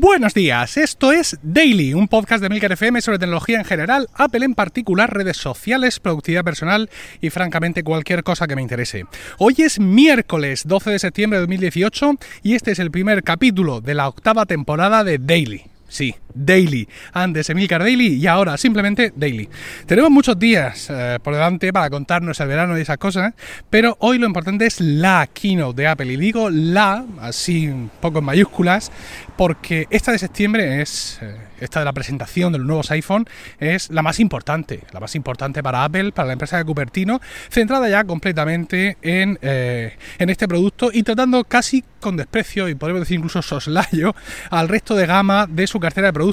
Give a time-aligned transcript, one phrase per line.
[0.00, 4.44] Buenos días, esto es Daily, un podcast de Milker FM sobre tecnología en general, Apple
[4.44, 6.88] en particular, redes sociales, productividad personal
[7.20, 9.06] y francamente cualquier cosa que me interese.
[9.38, 12.12] Hoy es miércoles 12 de septiembre de 2018
[12.44, 15.64] y este es el primer capítulo de la octava temporada de Daily.
[15.88, 16.88] Sí, Daily.
[17.12, 19.48] Antes Emilcar Daily y ahora simplemente Daily.
[19.86, 23.34] Tenemos muchos días eh, por delante para contarnos el verano y esas cosas,
[23.70, 26.12] pero hoy lo importante es la keynote de Apple.
[26.12, 28.90] Y digo la, así un poco en mayúsculas,
[29.36, 33.26] porque esta de septiembre es, eh, esta de la presentación de los nuevos iPhone,
[33.58, 37.20] es la más importante, la más importante para Apple, para la empresa de Cupertino,
[37.50, 43.00] centrada ya completamente en, eh, en este producto y tratando casi con desprecio y podemos
[43.00, 44.14] decir incluso soslayo
[44.50, 46.27] al resto de gama de su cartera de productos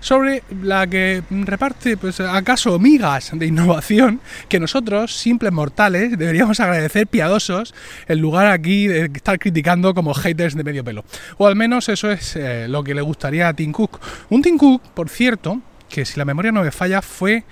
[0.00, 7.06] sobre la que reparte pues acaso migas de innovación que nosotros simples mortales deberíamos agradecer
[7.06, 7.74] piadosos
[8.06, 11.04] en lugar aquí de estar criticando como haters de medio pelo.
[11.36, 14.00] O al menos eso es eh, lo que le gustaría a Tim Cook.
[14.30, 17.44] Un Tim Cook por cierto que si la memoria no me falla fue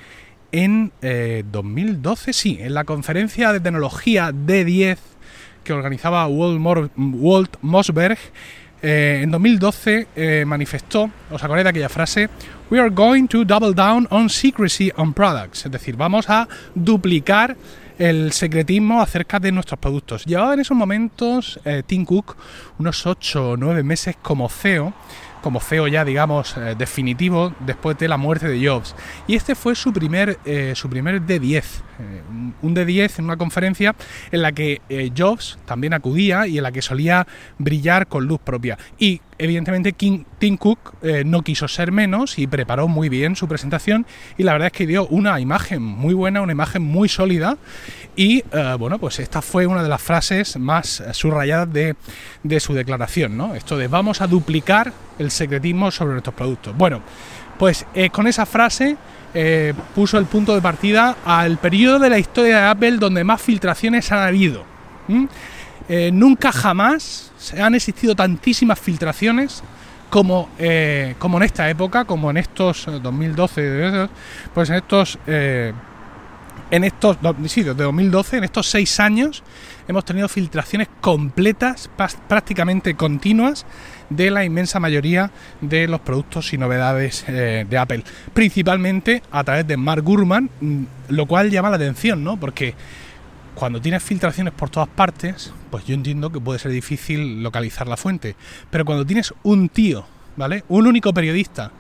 [0.53, 4.99] en 2012 eh, sí en la conferencia de tecnología D10
[5.67, 8.19] que organizaba Walt, Mossberg,
[8.89, 12.31] eh, en 2012 eh, manifestó, os acordáis de aquella frase,
[12.71, 17.57] We are going to double down on secrecy on products, es decir, vamos a duplicar
[17.99, 20.25] el secretismo acerca de nuestros productos.
[20.25, 22.37] Llevaba en esos momentos eh, Tim Cook
[22.79, 24.95] unos 8 o 9 meses como CEO
[25.47, 28.97] como CEO ya, digamos, eh, definitivo después de la muerte de Jobs.
[29.29, 31.63] Y este fue su primer, eh, su primer D10,
[32.01, 32.23] eh,
[32.63, 33.95] un D10 en una conferencia
[34.33, 34.81] en la que
[35.17, 38.77] Jobs también acudía y en la que solía brillar con luz propia.
[38.99, 44.07] Y evidentemente Tim Cook no quiso ser menos y preparó muy bien su presentación
[44.37, 47.57] y la verdad es que dio una imagen muy buena, una imagen muy sólida
[48.17, 48.43] y
[48.79, 51.97] bueno, pues esta fue una de las frases más subrayadas de,
[52.43, 53.55] de su declaración, ¿no?
[53.55, 56.77] Esto de vamos a duplicar el secretismo sobre nuestros productos.
[56.77, 57.03] Bueno,
[57.59, 58.97] pues eh, con esa frase
[59.35, 63.41] eh, puso el punto de partida al periodo de la historia de Apple donde más
[63.41, 64.65] filtraciones han habido.
[65.89, 69.63] Eh, nunca jamás han existido tantísimas filtraciones
[70.11, 70.49] como,
[71.19, 74.09] como en esta época, como en estos 2012,
[74.55, 75.19] pues en estos
[76.71, 79.43] en estos, desde 2012, en estos seis años,
[79.89, 81.89] hemos tenido filtraciones completas,
[82.29, 83.67] prácticamente continuas,
[84.11, 89.67] de la inmensa mayoría de los productos y novedades eh, de Apple, principalmente a través
[89.67, 92.37] de Mark Gurman, mm, lo cual llama la atención, ¿no?
[92.37, 92.75] Porque
[93.57, 97.97] cuando tienes filtraciones por todas partes, pues yo entiendo que puede ser difícil localizar la
[97.97, 98.37] fuente,
[98.71, 100.07] pero cuando tienes un tío,
[100.37, 100.63] ¿vale?
[100.69, 101.73] Un único periodista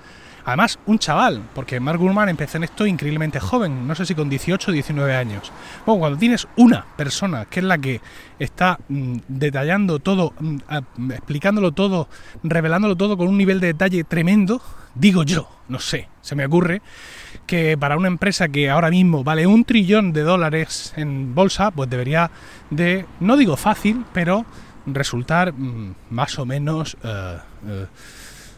[0.46, 4.30] Además, un chaval, porque Mark Gurman empezó en esto increíblemente joven, no sé si con
[4.30, 5.50] 18 o 19 años.
[5.84, 8.00] Bueno, cuando tienes una persona que es la que
[8.38, 12.08] está mm, detallando todo, mm, explicándolo todo,
[12.44, 14.62] revelándolo todo con un nivel de detalle tremendo,
[14.94, 16.80] digo yo, no sé, se me ocurre
[17.46, 21.88] que para una empresa que ahora mismo vale un trillón de dólares en bolsa, pues
[21.88, 22.30] debería
[22.70, 24.44] de, no digo fácil, pero
[24.86, 26.96] resultar mm, más o menos...
[27.02, 27.86] Eh, eh,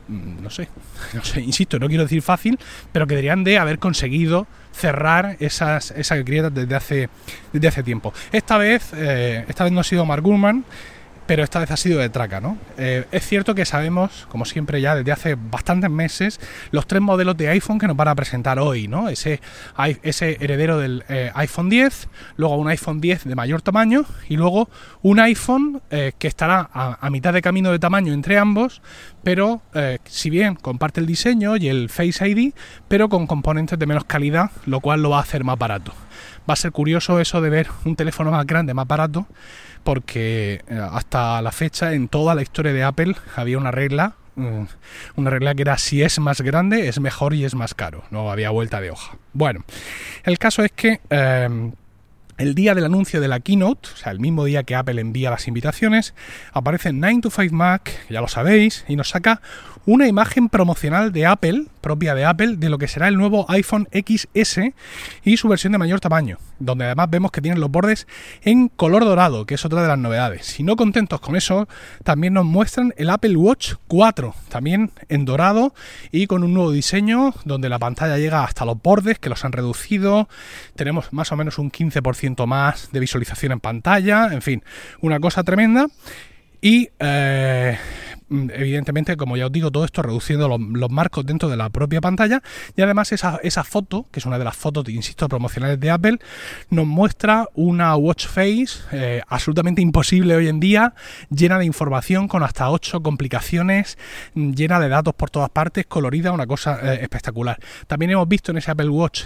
[0.08, 0.68] Mm, no sé,
[1.14, 2.58] no sé, insisto, no quiero decir fácil,
[2.92, 7.08] pero que deberían de haber conseguido cerrar esas, esas grietas desde hace,
[7.52, 8.12] desde hace tiempo.
[8.32, 10.64] Esta vez, eh, esta vez no ha sido Mark Gurman,
[11.28, 12.56] pero esta vez ha sido de traca, ¿no?
[12.78, 16.40] Eh, es cierto que sabemos, como siempre ya desde hace bastantes meses,
[16.70, 19.10] los tres modelos de iPhone que nos van a presentar hoy, ¿no?
[19.10, 19.38] Ese,
[19.76, 22.08] heredero del eh, iPhone 10,
[22.38, 24.70] luego un iPhone 10 de mayor tamaño y luego
[25.02, 28.80] un iPhone eh, que estará a, mitad de camino de tamaño entre ambos,
[29.22, 29.60] pero
[30.04, 32.54] si bien comparte el diseño y el Face ID,
[32.88, 35.92] pero con componentes de menos calidad, lo cual lo va a hacer más barato.
[36.48, 39.26] Va a ser curioso eso de ver un teléfono más grande, más barato,
[39.82, 44.62] porque eh, hasta la fecha en toda la historia de Apple había una regla, mm,
[45.16, 48.30] una regla que era si es más grande es mejor y es más caro, no
[48.30, 49.16] había vuelta de hoja.
[49.32, 49.64] Bueno,
[50.24, 51.72] el caso es que em,
[52.38, 55.30] el día del anuncio de la keynote, o sea, el mismo día que Apple envía
[55.30, 56.14] las invitaciones,
[56.52, 59.42] aparece 9 to 5 Mac, ya lo sabéis, y nos saca
[59.88, 63.88] una imagen promocional de Apple, propia de Apple, de lo que será el nuevo iPhone
[63.90, 64.60] XS
[65.24, 68.06] y su versión de mayor tamaño, donde además vemos que tienen los bordes
[68.42, 70.44] en color dorado, que es otra de las novedades.
[70.44, 71.68] Si no contentos con eso,
[72.04, 75.72] también nos muestran el Apple Watch 4, también en dorado
[76.12, 79.52] y con un nuevo diseño, donde la pantalla llega hasta los bordes, que los han
[79.52, 80.28] reducido,
[80.76, 84.62] tenemos más o menos un 15% más de visualización en pantalla, en fin,
[85.00, 85.86] una cosa tremenda.
[86.60, 87.78] Y eh,
[88.30, 92.42] evidentemente, como ya os digo, todo esto reduciendo los, marcos dentro de la propia pantalla
[92.76, 96.18] y además esa, esa, foto, que es una de las fotos, insisto, promocionales de Apple,
[96.70, 100.94] nos muestra una watch face eh, absolutamente imposible hoy en día,
[101.30, 103.98] llena de información con hasta 8 complicaciones,
[104.34, 107.58] llena de datos por todas partes, colorida, una cosa eh, espectacular.
[107.86, 109.24] También hemos visto en ese Apple Watch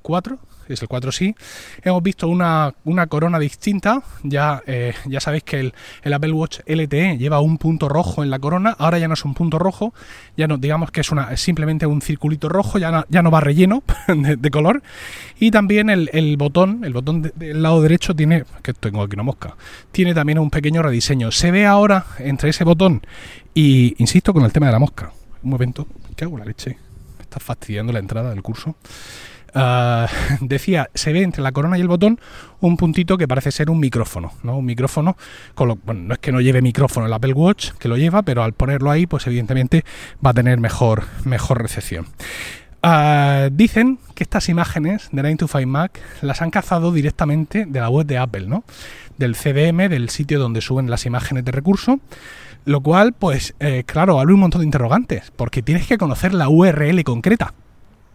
[0.00, 0.38] 4,
[0.74, 1.34] es el 4 sí.
[1.82, 2.74] Hemos visto una,
[3.08, 4.02] corona distinta.
[4.22, 8.38] Ya, eh, ya sabéis que el, Apple Watch LTE lleva un punto rojo en la
[8.38, 8.74] corona.
[8.78, 9.94] Ahora ya no es un punto rojo.
[10.36, 12.78] Ya no, digamos que es, una, simplemente un circulito rojo.
[12.78, 14.82] Ya no, ya no va relleno de, color.
[15.38, 19.56] Y también el, botón, el botón del lado derecho tiene, que tengo aquí una mosca,
[19.90, 21.30] tiene también un pequeño rediseño.
[21.30, 23.02] Se ve ahora entre ese botón
[23.54, 25.12] y, insisto, con el tema de la mosca.
[25.42, 25.86] Un momento,
[26.16, 26.76] ¿qué hago la leche?
[27.20, 28.76] Está fastidiando la entrada del curso.
[29.54, 30.08] Ah,
[30.40, 32.18] decía, se ve entre la corona y el botón
[32.60, 34.58] un puntito que parece ser un micrófono, ¿no?
[34.58, 35.16] Un micrófono,
[35.56, 38.52] bueno, no es que no lleve micrófono el Apple Watch, que lo lleva, pero al
[38.52, 39.84] ponerlo ahí, pues evidentemente
[40.24, 42.06] va a tener mejor, mejor recepción.
[42.82, 47.80] Ah, dicen que estas imágenes de 9 to 5 Mac las han cazado directamente de
[47.80, 48.64] la web de Apple, ¿no?
[49.18, 52.00] Del CDM, del sitio donde suben las imágenes de recurso.
[52.64, 56.48] Lo cual, pues, eh, claro, abre un montón de interrogantes, porque tienes que conocer la
[56.48, 57.54] URL concreta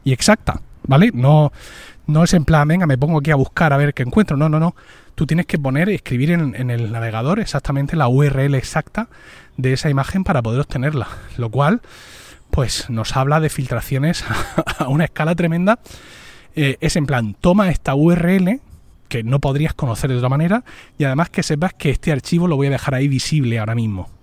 [0.04, 0.62] y exacta.
[0.88, 1.12] ¿Vale?
[1.14, 1.52] No,
[2.08, 4.38] no es en plan, venga, me pongo aquí a buscar a ver qué encuentro.
[4.38, 4.76] No, no, no.
[5.16, 9.10] Tú tienes que poner, escribir en, el navegador exactamente la URL exacta
[9.58, 11.08] de esa imagen para poder obtenerla.
[11.38, 11.82] Lo cual,
[12.50, 14.24] pues nos habla de filtraciones
[14.80, 15.80] a una escala tremenda.
[16.56, 18.62] Eh, es en plan, toma esta URL
[19.10, 20.64] que no podrías conocer de otra manera
[20.98, 24.17] y además que sepas que este archivo lo voy a dejar ahí visible ahora mismo.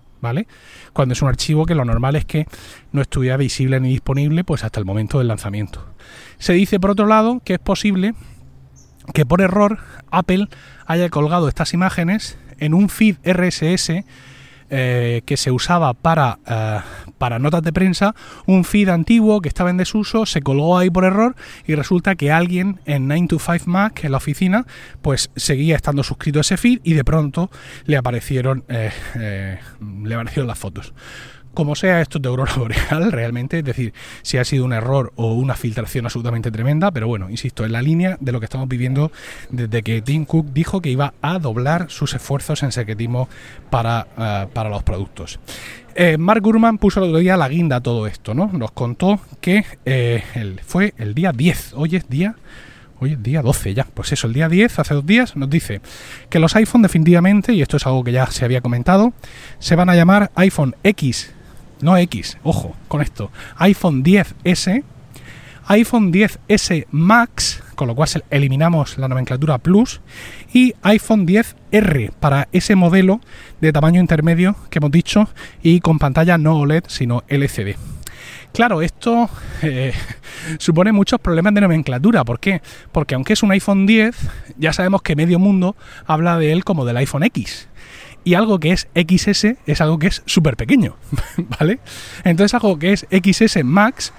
[0.92, 2.46] Cuando es un archivo que lo normal es que
[2.92, 5.84] no estuviera visible ni disponible pues hasta el momento del lanzamiento.
[6.38, 8.14] Se dice, por otro lado, que es posible
[9.12, 9.78] que por error
[10.10, 10.48] Apple
[10.86, 14.04] haya colgado estas imágenes en un feed RSS
[14.70, 16.80] eh, que se usaba para, eh,
[17.18, 18.14] para notas de prensa,
[18.46, 21.34] un feed antiguo que estaba en desuso, se colgó ahí por error
[21.66, 24.66] y resulta que alguien en 9 to 5 Mac, en la oficina,
[25.02, 27.50] pues seguía estando suscrito a ese feed y de pronto
[27.84, 28.90] le aparecieron, eh,
[30.04, 30.92] le aparecieron las fotos.
[31.54, 35.34] Como sea esto de aurora boreal, realmente, es decir, si ha sido un error o
[35.34, 39.12] una filtración absolutamente tremenda, pero bueno, insisto, en la línea de lo que estamos viviendo
[39.50, 43.28] desde que Tim Cook dijo que iba a doblar sus esfuerzos en secretismo
[43.70, 45.38] para, eh, para los productos.
[45.94, 48.50] Eh, Mark Gurman puso el otro día la guinda a todo esto, ¿no?
[48.52, 50.22] Nos contó que eh,
[50.64, 52.36] fue el día 10, hoy es día...
[53.00, 53.86] Hoy es día 12 ya.
[53.92, 55.80] Pues eso, el día 10, hace dos días, nos dice
[56.30, 59.12] que los iPhone definitivamente, y esto es algo que ya se había comentado,
[59.58, 61.34] se van a llamar iPhone X
[61.80, 64.82] no X, ojo con esto, iPhone 10S,
[65.66, 70.00] iPhone 10S Max, con lo cual eliminamos la nomenclatura Plus,
[70.52, 73.20] y iPhone 10R para ese modelo
[73.60, 75.28] de tamaño intermedio que hemos dicho
[75.62, 77.76] y con pantalla no OLED sino LCD.
[78.52, 79.28] Claro, esto
[79.62, 79.92] eh,
[80.58, 82.24] supone muchos problemas de nomenclatura.
[82.24, 82.62] ¿Por qué?
[82.92, 84.16] Porque aunque es un iPhone 10,
[84.56, 85.74] ya sabemos que medio mundo
[86.06, 87.68] habla de él como del iPhone X
[88.24, 90.96] y algo que es XS es algo que es súper pequeño,
[91.36, 91.78] ¿vale?
[92.24, 94.12] Entonces algo que es XS Max,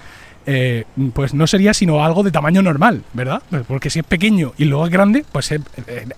[0.46, 3.42] eh, pues no sería sino algo de tamaño normal, ¿verdad?
[3.50, 5.60] Pues porque si es pequeño y luego es grande, pues eh,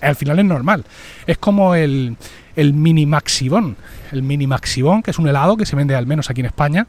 [0.01, 0.83] al final es normal.
[1.25, 2.17] Es como el,
[2.55, 3.77] el mini maxibón.
[4.11, 6.87] El mini maxibón, que es un helado que se vende al menos aquí en España.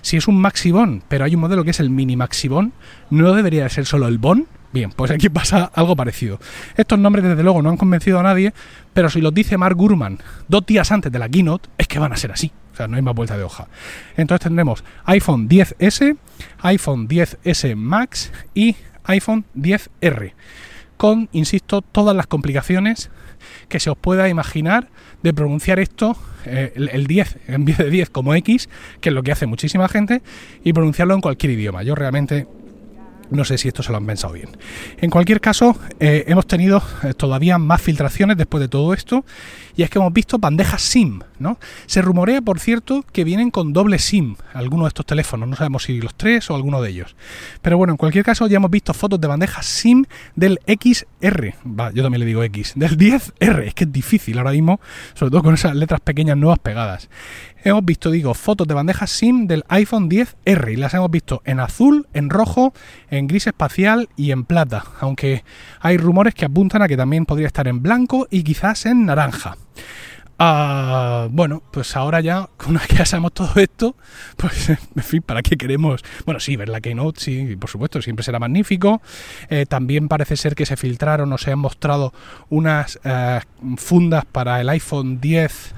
[0.00, 2.72] Si es un maxibón, pero hay un modelo que es el mini maxibón,
[3.10, 6.38] no debería de ser solo el bon, Bien, pues aquí pasa algo parecido.
[6.76, 8.52] Estos nombres desde luego no han convencido a nadie,
[8.92, 12.12] pero si los dice Mark Gurman dos días antes de la keynote, es que van
[12.12, 12.52] a ser así.
[12.78, 13.66] Sea, no hay más vuelta de hoja.
[14.16, 16.16] Entonces tendremos iPhone 10S,
[16.60, 20.32] iPhone 10S Max y iPhone 10R.
[20.96, 23.10] Con, insisto, todas las complicaciones
[23.68, 24.88] que se os pueda imaginar
[25.22, 28.68] de pronunciar esto, eh, el, el, 10 en vez de 10 como X,
[29.00, 30.22] que es lo que hace muchísima gente,
[30.62, 31.82] y pronunciarlo en cualquier idioma.
[31.82, 32.46] Yo realmente
[33.30, 34.48] no sé si esto se lo han pensado bien.
[34.98, 39.24] En cualquier caso, eh, hemos tenido eh, todavía más filtraciones después de todo esto,
[39.78, 41.56] y es que hemos visto bandejas SIM, ¿no?
[41.86, 45.84] Se rumorea, por cierto, que vienen con doble SIM algunos de estos teléfonos, no sabemos
[45.84, 47.14] si los tres o alguno de ellos.
[47.62, 50.04] Pero bueno, en cualquier caso, ya hemos visto fotos de bandejas SIM
[50.34, 54.50] del XR, va, yo también le digo X, del 10R, es que es difícil ahora
[54.50, 54.80] mismo,
[55.14, 57.08] sobre todo con esas letras pequeñas nuevas pegadas.
[57.62, 61.60] Hemos visto, digo, fotos de bandejas SIM del iPhone 10R y las hemos visto en
[61.60, 62.72] azul, en rojo,
[63.10, 65.44] en gris espacial y en plata, aunque
[65.80, 69.56] hay rumores que apuntan a que también podría estar en blanco y quizás en naranja.
[70.40, 73.96] Ah, bueno, pues ahora ya, una vez que ya sabemos todo esto,
[74.36, 74.70] pues
[75.26, 76.04] ¿para qué queremos?
[76.24, 79.02] Bueno, sí, ver la Keynote, sí, por supuesto, siempre será magnífico.
[79.50, 82.12] Eh, también parece ser que se filtraron o se han mostrado
[82.50, 83.40] unas eh,
[83.76, 85.74] fundas para el iPhone 10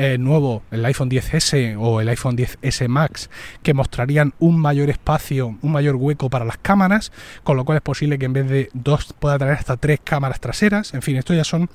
[0.00, 3.30] eh, nuevo, el iPhone 10S o el iPhone 10S Max,
[3.64, 7.10] que mostrarían un mayor espacio, un mayor hueco para las cámaras,
[7.42, 10.38] con lo cual es posible que en vez de dos pueda traer hasta tres cámaras
[10.38, 10.94] traseras.
[10.94, 11.68] En fin, esto ya son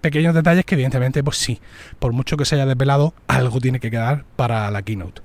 [0.00, 1.60] pequeños detalles que evidentemente, pues sí,
[2.00, 5.22] por mucho que se haya desvelado, algo tiene que quedar para la keynote.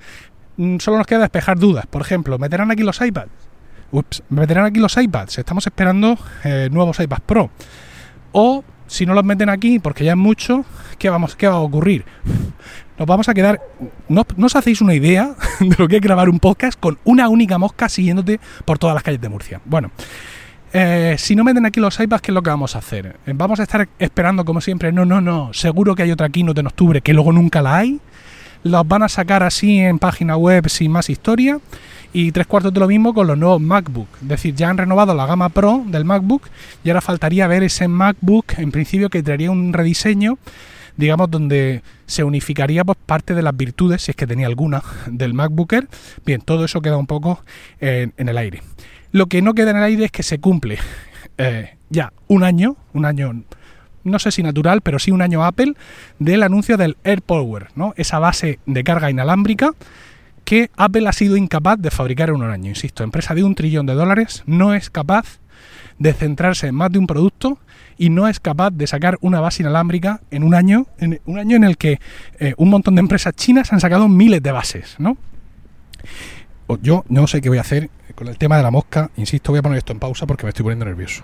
[0.58, 1.88] Mm, solo nos queda despejar dudas.
[1.88, 3.32] Por ejemplo, ¿meterán aquí los iPads?
[3.92, 5.40] Ups, ¿meterán aquí los iPads?
[5.40, 7.50] Estamos esperando eh, nuevos iPads Pro.
[8.32, 10.66] O si no los meten aquí, porque ya es mucho,
[11.00, 12.06] ¿qué, vamos, qué va a ocurrir?
[13.00, 13.60] Nos vamos a quedar.
[14.08, 17.58] No, os hacéis una idea de lo que es grabar un podcast con una única
[17.58, 19.62] mosca siguiéndote por todas las calles de Murcia.
[19.66, 19.90] Bueno,
[20.72, 23.16] eh, si no meten aquí los iPads, ¿qué es lo que vamos a hacer?
[23.26, 24.92] Eh, ¿Vamos a estar esperando como siempre?
[24.92, 25.52] No, no, no.
[25.54, 28.00] Seguro que hay otra keynote en octubre que luego nunca la hay.
[28.62, 31.60] Los van a sacar así en página web sin más historia.
[32.14, 34.08] Y tres cuartos de lo mismo con los nuevos MacBook.
[34.22, 36.44] Es decir, ya han renovado la gama Pro del MacBook
[36.84, 40.38] y ahora faltaría ver ese MacBook en principio que traería un rediseño
[40.96, 45.34] digamos, donde se unificaría pues, parte de las virtudes, si es que tenía alguna, del
[45.34, 45.88] MacBooker.
[46.26, 47.44] Bien, todo eso queda un poco
[47.80, 48.62] en, el aire.
[49.12, 50.78] Lo que no queda en el aire es que se cumple
[51.38, 53.44] eh, ya un año, un año
[54.04, 55.76] no sé si natural, pero sí un año Apple,
[56.20, 57.94] del anuncio del AirPower, ¿no?
[57.96, 59.72] Esa base de carga inalámbrica
[60.44, 62.70] que Apple ha sido incapaz de fabricar en un año.
[62.70, 65.40] Insisto, empresa de un trillón de dólares no es capaz
[66.00, 67.60] de centrarse en más de un producto
[67.98, 71.56] y no es capaz de sacar una base inalámbrica en un año, en un año
[71.56, 72.00] en el que
[72.40, 75.18] eh, un montón de empresas chinas han sacado miles de bases, ¿no?
[76.82, 79.60] Yo no sé qué voy a hacer con el tema de la mosca, insisto, voy
[79.60, 81.24] a poner esto en pausa porque me estoy poniendo nervioso.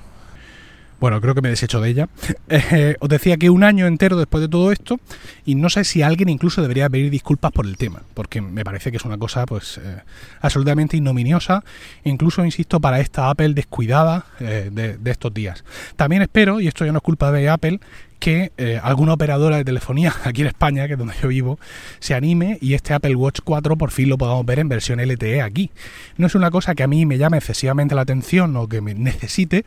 [1.00, 2.10] Bueno, creo que me desecho de ella.
[2.52, 5.00] Eh, os decía que un año entero después de todo esto,
[5.46, 8.92] y no sé si alguien incluso debería pedir disculpas por el tema, porque me parece
[8.92, 10.02] que es una cosa pues eh,
[10.42, 11.64] absolutamente ignominiosa,
[12.04, 15.64] incluso, insisto, para esta Apple descuidada eh, de, estos días.
[15.96, 17.80] También espero, y esto ya no es culpa de Apple,
[18.20, 21.60] que eh, alguna operadora de telefonía aquí en España, que es donde yo vivo,
[22.00, 25.42] se anime y este Apple Watch 4 por fin lo podamos ver en versión LTE
[25.42, 25.72] aquí.
[26.18, 28.94] No es una cosa que a mí me llame excesivamente la atención o que me
[28.94, 29.66] necesite,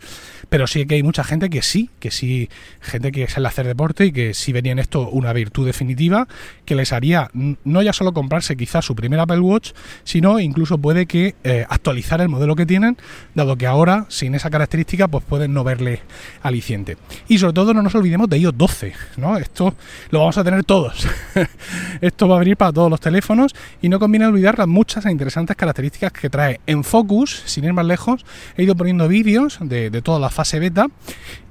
[0.49, 2.49] pero sí que hay mucha gente que sí, que sí,
[2.80, 6.28] gente que sale a hacer deporte y que sí venía en esto una virtud definitiva
[6.64, 9.73] que les haría no ya solo comprarse quizás su primer Apple Watch,
[10.04, 12.97] sino incluso puede que eh, actualizar el modelo que tienen,
[13.35, 16.00] dado que ahora sin esa característica pues pueden no verle
[16.42, 16.97] aliciente.
[17.28, 19.37] Y sobre todo no nos olvidemos de 12, ¿no?
[19.37, 19.75] Esto
[20.11, 21.07] lo vamos a tener todos.
[22.01, 25.11] Esto va a venir para todos los teléfonos y no conviene olvidar las muchas e
[25.13, 26.61] interesantes características que trae.
[26.67, 28.25] En Focus, sin ir más lejos,
[28.57, 30.87] he ido poniendo vídeos de, toda la fase beta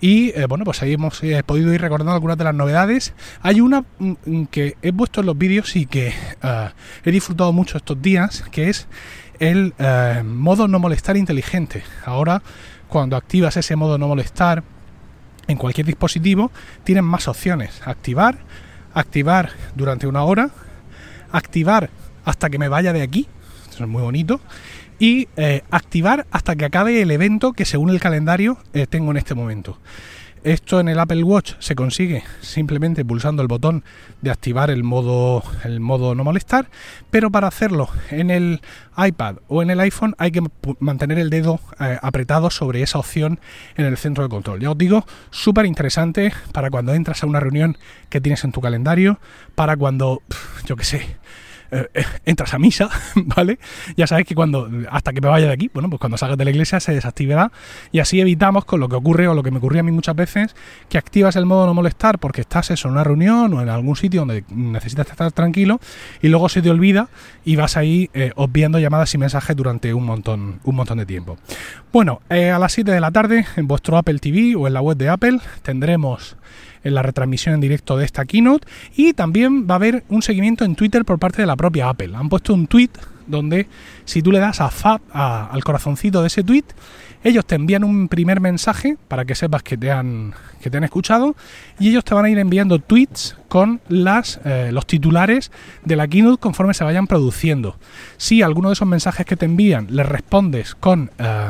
[0.01, 3.13] y, eh, bueno, pues ahí hemos eh, podido ir recordando algunas de las novedades.
[3.41, 6.69] Hay una mm, mm, que he puesto en los vídeos y que eh,
[7.05, 8.87] he disfrutado mucho estos días, que es
[9.39, 9.73] el
[10.23, 11.83] modo no molestar inteligente.
[12.05, 12.43] Ahora,
[12.87, 14.63] cuando activas ese modo no molestar,
[15.51, 16.51] en cualquier dispositivo
[16.83, 17.81] tienen más opciones.
[17.85, 18.39] Activar,
[18.93, 20.51] activar durante una hora,
[21.31, 21.89] activar
[22.25, 23.27] hasta que me vaya de aquí,
[23.71, 24.41] es muy bonito,
[24.99, 29.17] y eh, activar hasta que acabe el evento que según el calendario eh, tengo en
[29.17, 29.77] este momento.
[30.43, 33.83] Esto en el Apple Watch se consigue simplemente pulsando el botón
[34.23, 36.67] de activar el modo, el modo no molestar,
[37.11, 38.61] pero para hacerlo en el
[38.97, 40.41] iPad o en el iPhone hay que
[40.79, 43.39] mantener el dedo eh, apretado sobre esa opción
[43.77, 44.61] en el centro de control.
[44.61, 47.77] Ya os digo, súper interesante para cuando entras a una reunión
[48.09, 49.19] que tienes en tu calendario,
[49.53, 50.23] para cuando,
[50.65, 51.17] yo qué sé,
[51.71, 53.57] eh, eh, entras a misa, ¿vale?
[53.95, 56.43] Ya sabes que cuando, hasta que me vaya de aquí, bueno, pues cuando salgas de
[56.43, 57.51] la iglesia se desactivará
[57.93, 60.15] y así evitamos con lo que ocurre o lo que me ocurría a mí muchas
[60.15, 60.53] veces,
[60.89, 63.95] que activas el modo no molestar porque estás eso, en una reunión o en algún
[63.95, 65.79] sitio donde necesitas estar tranquilo
[66.21, 67.07] y luego se te olvida
[67.45, 71.37] y vas ahí eh, obviando llamadas y mensajes durante un montón, un montón de tiempo.
[71.93, 74.97] Bueno, a las 7 de la tarde en vuestro Apple TV o en la web
[74.97, 76.35] de Apple tendremos
[76.83, 80.65] en la retransmisión en directo de esta keynote y también va a haber un seguimiento
[80.65, 82.11] en Twitter por parte de la propia Apple.
[82.15, 82.89] Han puesto un tweet
[83.27, 83.67] donde
[84.05, 86.65] si tú le das a Fab, al corazoncito de ese tweet,
[87.23, 90.83] ellos te envían un primer mensaje para que sepas que te han, que te han
[90.83, 91.35] escuchado
[91.79, 95.51] y ellos te van a ir enviando tweets con las, eh, los titulares
[95.85, 97.77] de la keynote conforme se vayan produciendo.
[98.17, 101.49] Si alguno de esos mensajes que te envían les respondes con eh,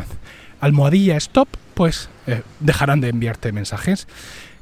[0.60, 4.08] almohadilla stop, pues eh, dejarán de enviarte mensajes.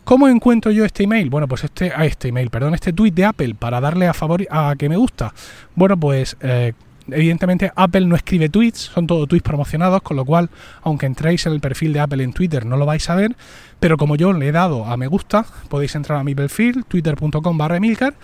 [0.09, 1.29] ¿Cómo encuentro yo este email?
[1.29, 4.13] Bueno, pues este, a ah, este email, perdón, este tweet de Apple para darle a
[4.15, 5.35] favor a que me gusta.
[5.75, 6.73] Bueno, pues eh,
[7.11, 10.49] evidentemente Apple no escribe tweets, son todos tweets promocionados, con lo cual,
[10.81, 13.35] aunque entréis en el perfil de Apple en Twitter, no lo vais a ver.
[13.79, 17.57] Pero como yo le he dado a me gusta, podéis entrar a mi perfil, twitter.com
[17.59, 18.15] barra Emilcar,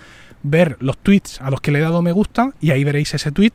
[0.41, 3.31] ver los tweets a los que le he dado me gusta y ahí veréis ese
[3.31, 3.53] tweet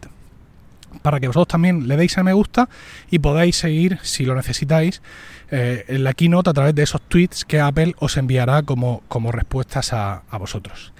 [1.02, 2.68] para que vosotros también le deis a me gusta
[3.10, 5.02] y podáis seguir, si lo necesitáis,
[5.50, 9.32] eh, en la keynote a través de esos tweets que Apple os enviará como, como
[9.32, 10.92] respuestas a, vosotros.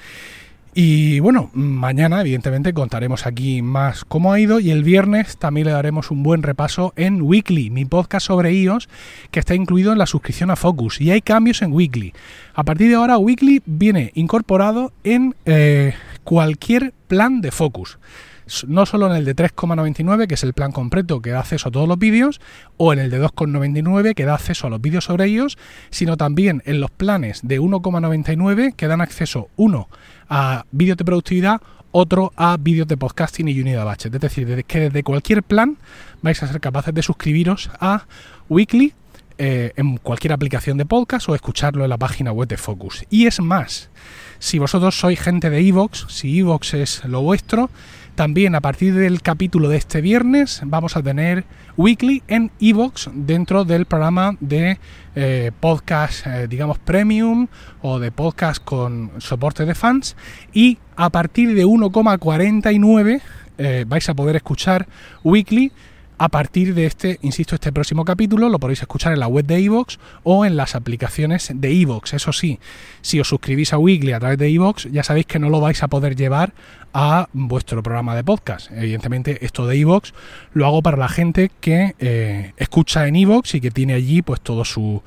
[0.73, 5.73] Y bueno, mañana evidentemente contaremos aquí más cómo ha ido y el viernes también le
[5.73, 8.89] daremos un buen repaso en Weekly, mi podcast sobre iOS
[9.33, 12.13] que está incluido en la suscripción a Focus y hay cambios en Weekly.
[12.55, 17.99] A partir de ahora Weekly viene incorporado en eh, cualquier plan de Focus
[18.67, 21.73] no solo en el de 3,99, que es el plan completo que da acceso a
[21.73, 22.41] todos los vídeos,
[22.77, 25.59] o en el de 2,99, que da acceso a los vídeos sobre ellos,
[25.91, 29.89] sino también en los planes de 1,99, que dan acceso, uno,
[30.29, 31.61] a vídeos de productividad,
[31.93, 34.13] otro a vídeos de podcasting y unidad batches.
[34.13, 35.77] Es decir, que desde cualquier plan
[36.23, 38.07] vais a ser capaces de suscribiros a
[38.49, 38.95] Weekly
[39.39, 43.07] eh, en cualquier aplicación de podcast o escucharlo en la página web de Focus.
[43.09, 43.89] Y es más,
[44.39, 47.71] si vosotros sois gente de Evox, si Evox es lo vuestro,
[48.15, 51.45] también a partir del capítulo de este viernes vamos a tener
[51.77, 54.79] Weekly en Evox dentro del programa de
[55.15, 57.49] eh, podcast, eh, digamos, premium
[57.83, 60.17] o de podcast con soporte de fans.
[60.53, 63.21] Y a partir de 1,49
[63.59, 64.87] eh, vais a poder escuchar
[65.25, 65.73] Weekly
[66.21, 69.59] a partir de este, insisto, este próximo capítulo lo podéis escuchar en la web de
[69.59, 72.13] iVoox o en las aplicaciones de iVoox.
[72.13, 72.61] Eso sí,
[73.01, 75.83] si os suscribís a Weekly a través de iVoox, ya sabéis que no lo vais
[75.83, 76.53] a poder llevar
[76.93, 78.71] a vuestro programa de podcast.
[78.71, 80.13] Evidentemente, esto de iVoox
[80.53, 84.43] lo hago para la gente que eh, escucha en iVoox y que tiene allí pues
[84.43, 85.01] toda su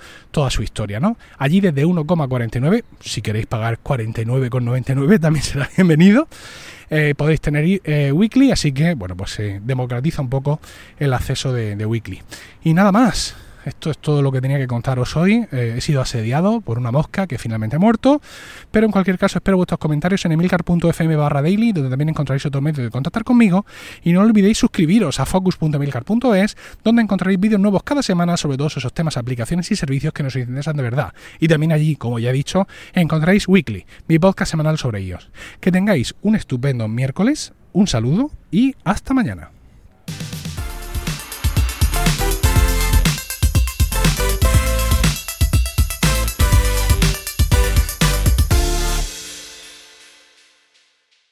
[0.63, 1.17] historia, ¿no?
[1.37, 6.27] Allí desde 1,49, si queréis pagar 49,99 también será bienvenido.
[6.89, 10.59] Eh, podéis tener eh, Weekly, así que bueno, pues se democratiza un poco
[10.99, 12.21] el acceso de Weekly.
[12.63, 13.35] Y nada más.
[13.65, 15.45] Esto es todo lo que tenía que contaros hoy.
[15.51, 18.21] Eh, he sido asediado por una mosca que finalmente ha muerto.
[18.71, 22.61] Pero en cualquier caso espero vuestros comentarios en emilcar.fm barra daily, donde también encontraréis otro
[22.61, 23.65] medio de contactar conmigo.
[24.03, 28.93] Y no olvidéis suscribiros a focus.emilcar.es, donde encontraréis vídeos nuevos cada semana sobre todos esos
[28.93, 31.13] temas, aplicaciones y servicios que nos interesan de verdad.
[31.39, 35.29] Y también allí, como ya he dicho, encontraréis Weekly, mi podcast semanal sobre ellos.
[35.59, 39.51] Que tengáis un estupendo miércoles, un saludo y hasta mañana.